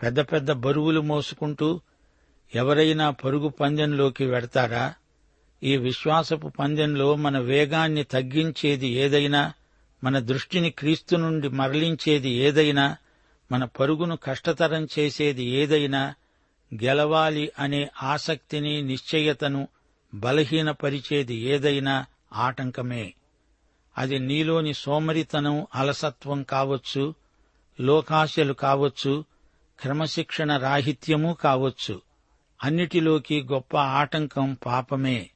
పెద్ద 0.03 0.19
పెద్ద 0.19 0.51
బరువులు 0.51 1.01
మోసుకుంటూ 1.01 1.81
ఎవరైనా 2.55 3.09
పరుగు 3.09 3.49
పందెంలోకి 3.49 4.25
వెడతారా? 4.25 4.93
ఈ 5.63 5.77
విశ్వాసపు 5.77 6.47
పందెంలో 6.47 7.15
మన 7.15 7.39
వేగాన్ని 7.39 8.03
తగ్గించేది 8.03 8.87
ఏదైనా 8.87 9.53
మన 10.03 10.19
దృష్టిని 10.19 10.69
క్రీస్తు 10.69 11.15
నుండి 11.15 11.49
మరలించేది 11.49 12.29
ఏదైనా 12.29 12.97
మన 13.51 13.63
పరుగును 13.63 14.15
కష్టతరం 14.15 14.87
చేసేది 14.99 15.43
ఏదైనా 15.43 16.15
గెలవాలి 16.83 17.51
అనే 17.59 17.89
ఆసక్తిని 18.03 18.81
నిశ్చయతను 18.81 19.67
బలహీనపరిచేది 20.13 21.35
ఏదైనా 21.35 22.05
ఆటంకమే. 22.33 23.13
అది 23.97 24.19
నీలోని 24.19 24.73
సోమరితనం 24.73 25.67
అలసత్వం 25.75 26.43
కావచ్చు 26.43 27.13
లోకాశలు 27.81 28.53
కావచ్చు 28.53 29.25
క్రమశిక్షణ 29.79 30.57
రాహిత్యమూ 30.57 31.33
కావచ్చు. 31.33 32.10
అన్నిటిలోకి 32.63 33.43
గొప్ప 33.43 33.77
ఆటంకం 33.77 34.57
పాపమే. 34.65 35.29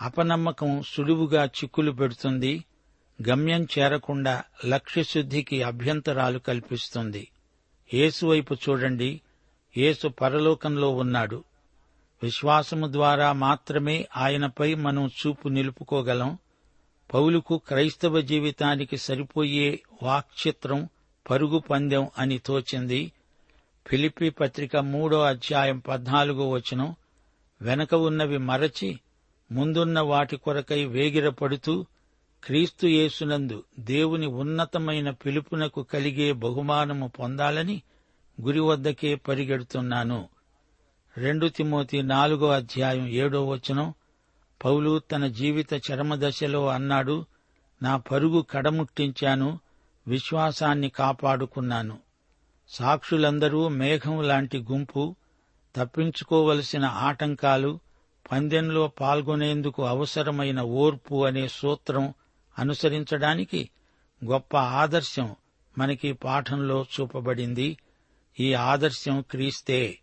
అపనమ్మకం 0.00 0.82
సులువుగా 0.86 1.44
చిక్కులు 1.44 1.92
పెడుతుంది. 1.92 2.64
గమ్యం 3.28 3.66
చేరకుండా 3.78 4.42
లక్ష్యశుద్ధికి 4.66 5.62
అభ్యంతరాలు 5.62 6.38
కల్పిస్తుంది. 6.38 7.28
ఏసువైపు 7.94 8.54
చూడండి. 8.54 9.20
యేసు 9.76 10.08
పరలోకంలో 10.08 10.90
ఉన్నాడు. 10.90 11.44
విశ్వాసము 12.22 12.92
ద్వారా 12.92 13.32
మాత్రమే 13.32 14.08
ఆయనపై 14.16 14.74
మనం 14.74 15.06
చూపు 15.06 15.48
నిలుపుకోగలం. 15.48 16.38
పౌలుకు 17.14 17.58
క్రైస్తవ 17.58 18.20
జీవితానికి 18.20 18.96
సరిపోయే 18.96 19.82
వాక్చిత్రం 20.02 20.88
పరుగు 21.30 21.58
పందెం 21.58 22.10
అని 22.18 22.38
తోచింది. 22.38 23.12
ఫిలిప్పి 23.86 24.30
పత్రిక 24.30 24.76
మూడో 24.76 25.20
అధ్యాయం 25.20 25.78
పద్నాలుగో 25.78 26.48
వచనం 26.48 26.94
వెనక 27.62 27.94
ఉన్నవి 27.94 28.38
మరచి 28.38 29.00
ముందున్న 29.52 30.00
వాటి 30.00 30.36
కొరకై 30.36 30.84
వేగిరపడుతూ 30.84 31.86
క్రీస్తు 32.44 32.86
యేసునందు 32.86 33.64
దేవుని 33.78 34.26
ఉన్నతమైన 34.26 35.10
పిలుపునకు 35.10 35.82
కలిగే 35.82 36.32
బహుమానము 36.32 37.08
పొందాలని 37.08 37.82
గురి 38.40 38.60
వద్దకే 38.60 39.14
పరిగెడుతున్నాను. 39.14 40.28
రెండు 41.16 41.46
తిమోతి 41.46 42.02
నాలుగో 42.02 42.48
అధ్యాయం 42.48 43.06
ఏడో 43.06 43.48
వచనం 43.48 43.94
పౌలు 44.64 44.98
తన 44.98 45.26
జీవిత 45.26 45.74
చరమదశలో 45.74 46.68
అన్నాడు 46.68 47.24
నా 47.82 47.96
పరుగు 47.96 48.42
కడముట్టించాను 48.50 49.58
విశ్వాసాన్ని 50.06 50.88
కాపాడుకున్నాను. 50.88 52.05
సాక్షులందరూ 52.68 53.68
మేఘం 53.68 54.22
లాంటి 54.22 54.58
గుంపు 54.58 55.16
తప్పించుకోవలసిన 55.76 56.84
ఆటంకాలు 56.84 57.78
పందెంలో 58.32 58.86
పాల్గొనేందుకు 59.00 59.84
అవసరమైన 59.84 60.60
ఓర్పు 60.60 61.26
అనే 61.26 61.48
సూత్రం 61.48 62.14
అనుసరించడానికి 62.58 63.70
గొప్ప 64.24 64.56
ఆదర్శం 64.56 65.36
మనకి 65.78 66.12
పాఠంలో 66.12 66.86
చూపబడింది. 67.00 67.78
ఈ 68.40 68.54
ఆదర్శం 68.54 69.24
క్రీస్తే. 69.30 69.98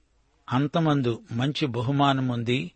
అంతమందు 0.52 1.22
మంచి 1.32 1.66
బహుమానముంది 1.66 2.72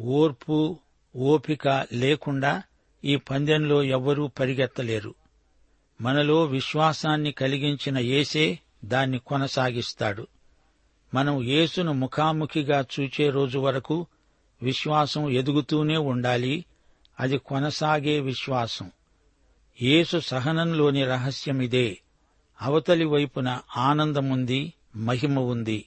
ఓర్పు 0.00 0.78
ఓపిక 1.16 1.86
లేకుండా 1.92 2.62
ఈ 3.04 3.16
పందెంలో 3.16 3.82
ఎవ్వరూ 3.82 4.26
పరిగెత్తలేరు. 4.26 5.14
మనలో 6.00 6.44
విశ్వాసాన్ని 6.44 7.32
కలిగించిన 7.32 7.98
యేసే 7.98 8.58
దాన్ని 8.86 9.18
కొనసాగిస్తాడు. 9.18 10.26
మనం 11.14 11.42
యేసును 11.42 11.92
ముఖాముఖిగా 11.92 12.84
చూచే 13.00 13.30
రోజు 13.30 13.58
వరకు 13.58 14.06
విశ్వాసం 14.62 15.30
ఎదుగుతూనే 15.30 15.96
ఉండాలి. 15.96 16.64
అది 17.20 17.38
కొనసాగే 17.38 18.20
విశ్వాసం. 18.20 18.90
యేసు 19.82 20.18
సహనంలోని 20.18 21.04
రహస్యమిదే 21.04 21.98
అవతలి 22.62 23.04
వైపున 23.04 23.60
ఆనందముంది 23.76 24.72
మహిమ 24.96 25.40
ఉంది. 25.40 25.86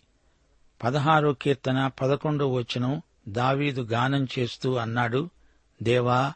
పదహారో 0.83 1.33
కీర్తన 1.33 1.87
పదకొండో 1.87 2.51
వచనం 2.51 3.01
దావీదు 3.27 3.81
గానం 3.81 4.27
చేస్తూ 4.39 4.75
అన్నాడు 4.75 5.29
దేవా 5.83 6.33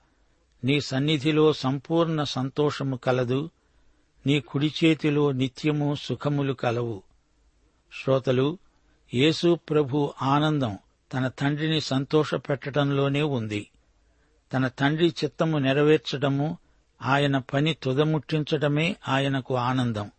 నీ 0.63 0.81
సన్నిధిలో 0.81 1.53
సంపూర్ణ 1.53 2.23
సంతోషము 2.23 2.95
కలదు. 2.95 3.49
నీ 4.25 4.39
కుడి 4.39 4.73
చేతిలో 4.83 5.31
నిత్యము 5.31 5.95
సుఖములు 5.95 6.53
కలవు. 6.53 7.03
శ్రోతలు 8.03 8.57
యేసు 9.13 9.55
ప్రభు 9.69 10.13
ఆనందం 10.21 10.77
తన 11.13 11.27
తండ్రిని 11.27 11.81
సంతోషపెట్టడంలోనే 11.81 13.21
ఉంది. 13.21 13.67
తన 14.53 14.67
తండ్రి 14.67 15.13
చిత్తము 15.23 15.57
నెరవేర్చడము 15.57 16.57
ఆయన 17.01 17.37
పని 17.37 17.73
తుదముట్టించడమే 17.73 18.95
ఆయనకు 19.07 19.55
ఆనందం. 19.55 20.11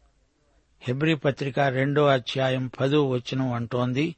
హెబ్రి 0.80 1.16
పత్రిక 1.16 1.60
రెండో 1.60 2.06
అధ్యాయం 2.06 2.70
పదో 2.80 3.08
వచనం 3.08 3.52
అంటోంది 3.52 4.16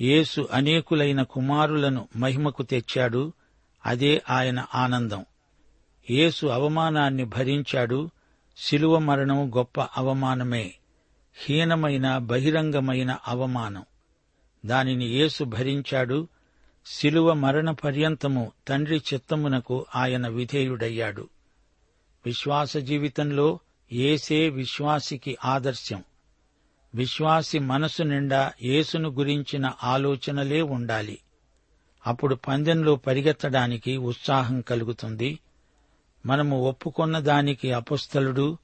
యేసు 0.00 0.48
అనేకులైన 0.52 1.22
కుమారులను 1.22 2.08
మహిమకు 2.16 2.62
తెచ్చాడు 2.62 3.32
అదే 3.86 4.22
ఆయన 4.30 4.66
ఆనందం. 4.74 5.24
యేసు 6.10 6.46
అవమానాన్ని 6.46 7.24
భరించాడు 7.24 8.10
శిలువ 8.56 8.98
మరణం 8.98 9.56
గొప్ప 9.56 9.80
అవమానమే 9.80 10.74
హీనమైన 11.34 12.18
బహిరంగమైన 12.18 13.18
అవమానం. 13.28 13.84
దానిని 14.66 15.04
యేసు 15.04 15.44
భరించాడు 15.44 16.28
శిలువ 16.86 17.32
మరణ 17.32 17.70
పర్యంతము 17.70 18.52
తండ్రి 18.68 19.02
చిత్తమునకు 19.14 19.86
ఆయన 19.96 20.28
విధేయుడయ్యాడు. 20.28 21.28
విశ్వాస 22.26 22.76
జీవితంలో 22.76 23.58
ఏసే 23.92 24.48
విశ్వాసికి 24.48 25.36
ఆదర్శం. 25.44 26.04
విశ్వాసి 26.94 27.58
మనసు 27.58 28.02
నిండా 28.02 28.52
యేసును 28.62 29.08
గురించిన 29.08 29.72
ఆలోచనలే 29.82 30.62
ఉండాలి. 30.62 31.18
అప్పుడు 32.06 32.34
పందెంలో 32.34 32.96
పరిగెత్తడానికి 32.96 33.96
ఉత్సాహం 33.96 34.60
కలుగుతుంది. 34.60 35.38
మనము 36.26 36.68
ఒప్పుకొన్న 36.68 37.18
దానికి 37.18 37.72
అపుస్తలుడు 37.72 38.58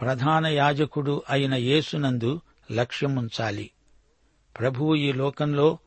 ప్రధాన 0.00 0.46
యాజకుడు 0.46 1.22
అయిన 1.30 1.54
యేసునందు 1.54 2.40
లక్ష్యముంచాలి. 2.72 3.70
ప్రభువు 4.58 4.94
ఈ 4.94 5.12
లోకంలో 5.12 5.78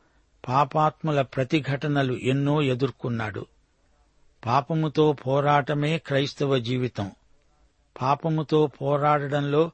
పాపాత్ముల 0.48 1.22
ప్రతిఘటనలు 1.22 2.12
ఎన్నో 2.12 2.62
ఎదుర్కొన్నాడు. 2.62 3.46
పాపముతో 4.46 5.12
పోరాటమే 5.12 5.98
క్రైస్తవ 5.98 6.58
జీవితం. 6.58 7.10
పాపముతో 8.02 8.66
పోరాడడంలో 8.66 9.70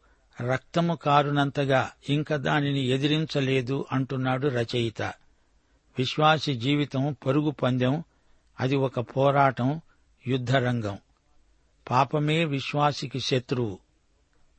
రక్తము 0.50 0.94
కారునంతగా 0.94 1.90
ఇంక 2.08 2.34
దానిని 2.34 2.80
ఎదిరించలేదు 2.80 3.86
అంటున్నాడు 3.92 4.48
రచయిత. 4.48 5.02
విశ్వాసి 5.98 6.54
జీవితం 6.54 7.16
పరుగు 7.26 7.50
పందెం 7.50 8.02
అది 8.60 8.76
ఒక 8.76 9.00
పోరాటం 9.00 9.80
యుద్ధరంగం. 10.26 10.98
పాపమే 11.90 12.44
విశ్వాసికి 12.44 13.20
శత్రువు 13.20 13.78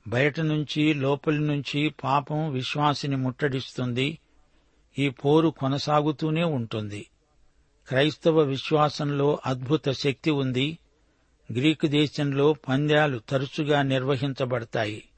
బయట 0.08 0.40
నుంచి 0.40 0.94
లోపలి 0.94 1.40
నుంచి 1.40 1.90
పాపం 1.90 2.52
విశ్వాసిని 2.52 3.16
ముట్టడిస్తుంది. 3.16 4.20
ఈ 5.00 5.10
పోరు 5.10 5.50
కొనసాగుతూనే 5.50 6.44
ఉంటుంది. 6.44 7.10
క్రైస్తవ 7.88 8.40
విశ్వాసంలో 8.40 9.40
అద్భుత 9.46 9.90
శక్తి 9.90 10.32
ఉంది. 10.32 10.78
గ్రీకు 11.52 11.88
దేశంలో 11.88 12.54
పంద్యాలు 12.54 13.20
తరచుగా 13.20 13.82
నిర్వహించబడతాయి. 13.82 15.10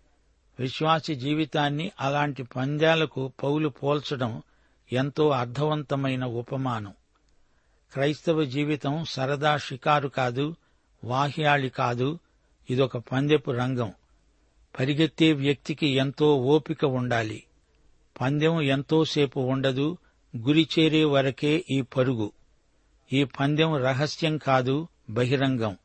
విశ్వాసి 0.59 1.15
జీవితాన్ని 1.15 1.91
అలాంటి 1.99 2.43
పంద్యాలకు 2.43 3.31
పౌలు 3.43 3.69
పోల్చడం 3.69 4.41
ఎంతో 4.93 5.29
అర్థవంతమైన 5.29 6.25
ఉపమానం. 6.25 6.93
క్రైస్తవ 7.93 8.43
జీవితం 8.43 9.05
సరదా 9.05 9.57
షికారు 9.57 10.07
కాదు 10.07 10.55
వాహ్యాళి 11.03 11.69
కాదు. 11.69 12.19
ఇదొక 12.69 12.97
పందెపు 12.97 13.51
రంగం. 13.51 13.91
పరిగెత్తే 14.79 15.33
వ్యక్తికి 15.33 15.87
ఎంతో 15.87 16.37
ఓపిక 16.37 16.85
ఉండాలి. 16.85 17.43
పందెం 18.21 18.61
ఎంతోసేపు 18.61 19.39
ఉండదు. 19.39 19.97
గురి 20.37 20.67
చేరే 20.79 21.03
వరకే 21.03 21.65
ఈ 21.71 21.81
పరుగు. 21.81 22.31
ఈ 23.13 23.23
పందెం 23.23 23.77
రహస్యం 23.77 24.37
కాదు 24.37 24.87
బహిరంగం. 25.09 25.77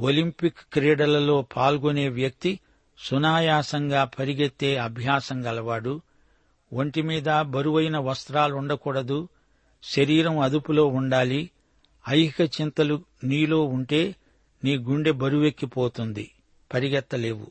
ఒలింపిక్ 0.00 0.58
క్రీడలలో 0.72 1.42
పాల్గొనే 1.56 2.08
వ్యక్తి 2.08 2.60
సునాయాసంగా 2.98 4.04
పరిగెత్తే 4.04 4.76
అభ్యాసం 4.76 5.46
గలవాడు. 5.46 6.00
ఒంటిమీద 6.72 7.42
బరువైన 7.42 7.98
వస్త్రాలుండకూడదు 7.98 9.28
శరీరం 9.82 10.38
అదుపులో 10.38 10.86
ఉండాలి. 10.86 11.50
ఐహిక 12.08 12.40
చింతలు 12.40 13.04
నీలో 13.24 13.64
ఉంటే 13.64 14.16
నీ 14.64 14.76
గుండె 14.76 15.10
బరువెక్కిపోతుంది. 15.10 16.30
పరిగెత్తలేవు. 16.74 17.46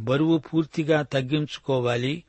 బరువు 0.00 0.38
పూర్తిగా 0.38 1.02
తగ్గించుకోవాలి. 1.02 2.24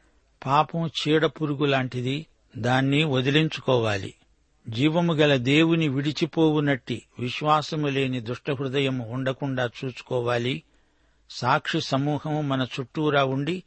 పాపం 0.46 0.88
చీడపురుగు 0.88 1.66
లాంటిది. 1.66 2.26
దాన్ని 2.58 3.04
వదిలించుకోవాలి. 3.04 4.14
జీవము 4.70 5.14
గల 5.14 5.36
దేవుని 5.36 5.88
విడిచిపోవునట్టి 5.88 7.02
విశ్వాసము 7.20 7.88
లేని 7.88 8.20
దుష్టహృదయము 8.20 9.10
ఉండకుండా 9.10 9.70
చూసుకోవాలి 9.86 10.64
సాక్షి 11.30 11.82
సమూహం 11.82 12.50
మన 12.50 12.68
చుట్టూరా 12.80 13.24
ఉండి 13.24 13.64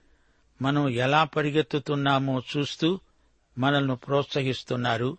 మనం 0.63 0.89
ఎలా 0.89 1.25
పరిగెత్తుతున్నామో 1.25 2.43
చూస్తూ 2.57 3.01
మనల్ని 3.59 3.97
ప్రోత్సహిస్తున్నారు. 3.97 5.17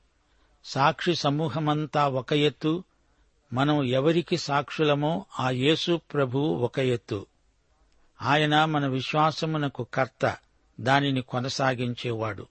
సాక్షి 0.65 1.15
సమూహమంతా 1.15 2.07
ఒక 2.07 2.33
ఎత్తు 2.33 2.83
మనం 3.53 3.83
ఎవరికి 3.83 4.37
సాక్షులమో 4.37 5.25
ఆ 5.39 5.49
యేసు 5.49 6.01
ప్రభువు 6.13 6.55
ఒక 6.55 6.79
ఎత్తు. 6.79 7.25
ఆయన 8.21 8.65
మన 8.65 8.87
విశ్వాసమునకు 8.87 9.87
కర్త 9.93 10.37
దానిని 10.79 11.21
కొనసాగించేవాడు. 11.21 12.47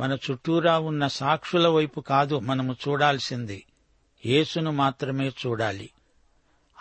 మన 0.00 0.12
చుట్టూరా 0.12 0.78
ఉన్న 0.78 1.06
సాక్షుల 1.06 1.68
వైపు 1.68 2.00
కాదు 2.00 2.38
మనము 2.38 2.76
చూడాల్సింది. 2.88 3.66
యేసును 4.26 4.70
మాత్రమే 4.70 5.28
చూడాలి. 5.28 5.90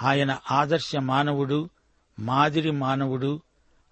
ఆయన 0.02 0.40
ఆదర్శ 0.52 0.96
మానవుడు 0.96 1.70
మాదిరి 2.20 2.72
మానవుడు 2.72 3.42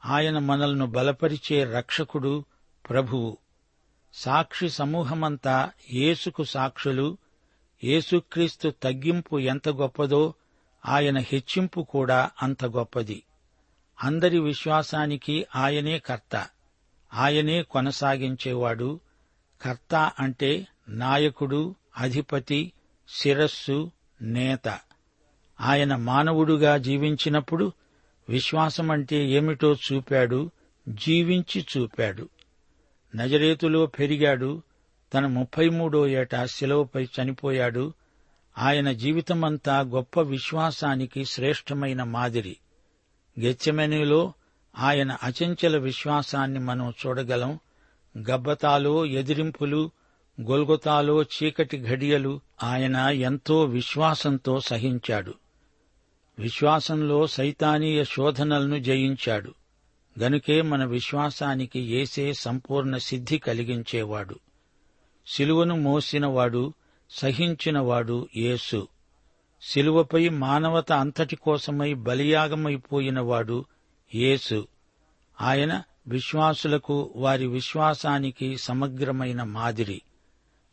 ఆయన 0.06 0.40
మనల్ని 0.40 0.88
బలపరిచే 0.88 1.64
రక్షకుడు 1.64 2.46
ప్రభువు. 2.90 3.38
సాక్షి 4.14 4.70
సమూహమంతా 4.70 5.72
యేసుకు 5.94 6.44
సాక్షులు 6.44 7.18
యేసుక్రీస్తు 7.84 8.70
తగ్గింపు 8.70 9.40
ఎంత 9.40 9.70
గొప్పదో 9.70 10.34
ఆయన 10.86 11.18
హెచ్చింపు 11.18 11.82
కూడా 11.82 12.32
అంత 12.42 12.66
గొప్పది. 12.66 13.24
అందరి 14.04 14.40
విశ్వాసానికి 14.40 15.46
ఆయనే 15.56 16.00
కర్త. 16.00 16.48
ఆయనే 17.14 17.62
కొనసాగించేవాడు. 17.62 19.00
కర్త 19.62 20.12
అంటే 20.20 20.68
నాయకుడు 20.90 21.76
అధిపతి 21.98 22.72
శిరస్సు 23.10 23.92
నేత. 24.22 24.80
ఆయన 25.62 25.96
మానవుడుగా 25.96 26.78
జీవించినప్పుడు 26.78 27.72
విశ్వాసమంటే 28.30 29.30
ఏమిటో 29.30 29.74
చూపాడు 29.74 30.52
జీవించి 30.90 31.66
చూపాడు. 31.78 32.30
నజరేతులో 33.16 33.86
పెరిగాడు 33.86 34.64
తన 35.14 35.28
ముప్పై 35.28 35.70
మూడో 35.70 36.08
ఏట 36.08 36.44
శిలవపై 36.44 37.04
చనిపోయాడు. 37.04 37.94
ఆయన 38.58 38.92
జీవితమంతా 38.92 39.80
గొప్ప 39.80 40.22
విశ్వాసానికి 40.22 41.26
శ్రేష్టమైన 41.26 42.04
మాదిరి. 42.04 42.58
గెచ్చమెనులో 43.40 44.34
ఆయన 44.78 45.18
అచంచల 45.24 45.78
విశ్వాసాన్ని 45.78 46.60
మనం 46.60 46.94
చూడగలం. 47.08 47.60
గబ్బతాలో 48.18 49.06
ఎదిరింపులు 49.06 49.92
గొల్గొతాలో 50.42 51.24
చీకటి 51.24 51.84
ఘడియలు 51.84 52.40
ఆయన 52.64 52.96
ఎంతో 52.96 53.64
విశ్వాసంతో 53.64 54.60
సహించాడు. 54.60 55.34
విశ్వాసంలో 56.40 57.28
సైతానీయ 57.28 58.04
శోధనలను 58.04 58.80
జయించాడు. 58.80 59.54
గనుకే 60.20 60.62
మన 60.62 60.86
విశ్వాసానికి 60.86 61.80
ఏసే 61.80 62.34
సంపూర్ణ 62.34 62.98
సిద్ధి 62.98 63.38
కలిగించేవాడు. 63.38 64.40
శిలువను 65.28 65.76
మోసినవాడు 65.76 66.74
సహించినవాడు 67.10 68.28
యేసు. 68.36 68.88
శిలువపై 69.62 70.30
మానవత 70.30 70.92
అంతటి 70.92 71.36
కోసమై 71.36 71.94
బలియాగమైపోయినవాడు 71.94 73.66
యేసు. 74.16 74.68
ఆయన 75.42 75.84
విశ్వాసులకు 76.08 77.14
వారి 77.16 77.48
విశ్వాసానికి 77.48 78.58
సమగ్రమైన 78.58 79.44
మాదిరి. 79.44 80.02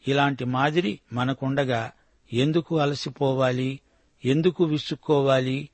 ఇలాంటి 0.09 0.45
మాదిరి 0.45 1.01
మనకుండగా 1.13 1.91
ఎందుకు 2.33 2.79
అలసిపోవాలి? 2.79 3.81
ఎందుకు 4.25 4.65
విసుక్కోవాలి? 4.65 5.69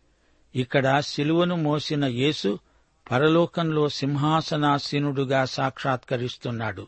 ఇక్కడ 0.55 1.01
శిలువను 1.01 1.57
మోసిన 1.57 2.05
యేసు 2.05 2.59
పరలోకంలో 3.11 3.89
సింహాసనాసీనుడుగా 3.89 5.45
సాక్షాత్కరిస్తున్నాడు. 5.45 6.87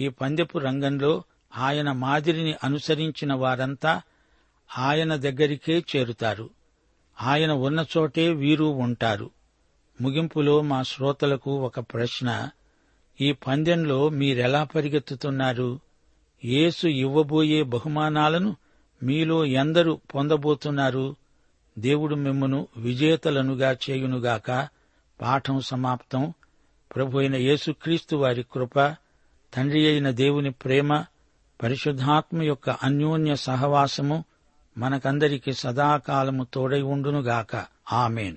ఈ 0.00 0.08
పందెపు 0.08 0.58
రంగంలో 0.58 1.22
ఆయన 1.56 1.92
మాదిరిని 1.92 2.54
అనుసరించిన 2.64 3.34
వారంతా 3.34 4.02
ఆయన 4.78 5.16
దగ్గరికే 5.16 5.84
చేరుతారు. 5.96 6.50
ఆయన 7.22 7.52
ఉన్న 7.52 7.86
చోటే 7.98 8.32
వీరు 8.32 8.64
ఉంటారు. 8.64 9.30
ముగింపులో 10.00 10.60
మా 10.60 10.82
శ్రోతలకు 10.82 11.50
ఒక 11.50 11.80
ప్రశ్న. 11.80 12.50
ఈ 13.20 13.32
పందెంలో 13.32 14.08
మీరెలా 14.08 14.64
పరిగెత్తుతున్నారు? 14.64 15.80
యేసు 16.44 16.86
ఇవ్వబోయే 16.86 17.62
బహుమానాలను 17.62 18.56
మీలో 19.02 19.46
ఎందరు 19.46 20.00
పొందబోతున్నారు? 20.14 21.16
దేవుడు 21.78 22.14
మిమ్మను 22.14 22.68
విజేతలనుగా 22.76 23.76
చేయునుగాక. 23.90 24.68
పాఠం 25.20 25.60
సమాప్తం. 25.60 26.32
ప్రభు 26.96 27.18
అయిన 27.18 27.34
యేసుక్రీస్తు 27.34 28.16
వారి 28.16 28.42
కృప 28.42 28.96
తండ్రి 29.54 29.88
అయిన 29.88 30.10
దేవుని 30.10 30.50
ప్రేమ 30.50 31.04
పరిశుద్ధాత్మ 31.62 32.42
యొక్క 32.42 32.70
అన్యోన్య 32.70 33.36
సహవాసము 33.36 34.24
మనకందరికీ 34.78 35.52
సదాకాలము 35.52 36.46
తోడై 36.54 36.82
ఉండునుగాక. 36.82 37.64
ఆమెన్. 37.92 38.36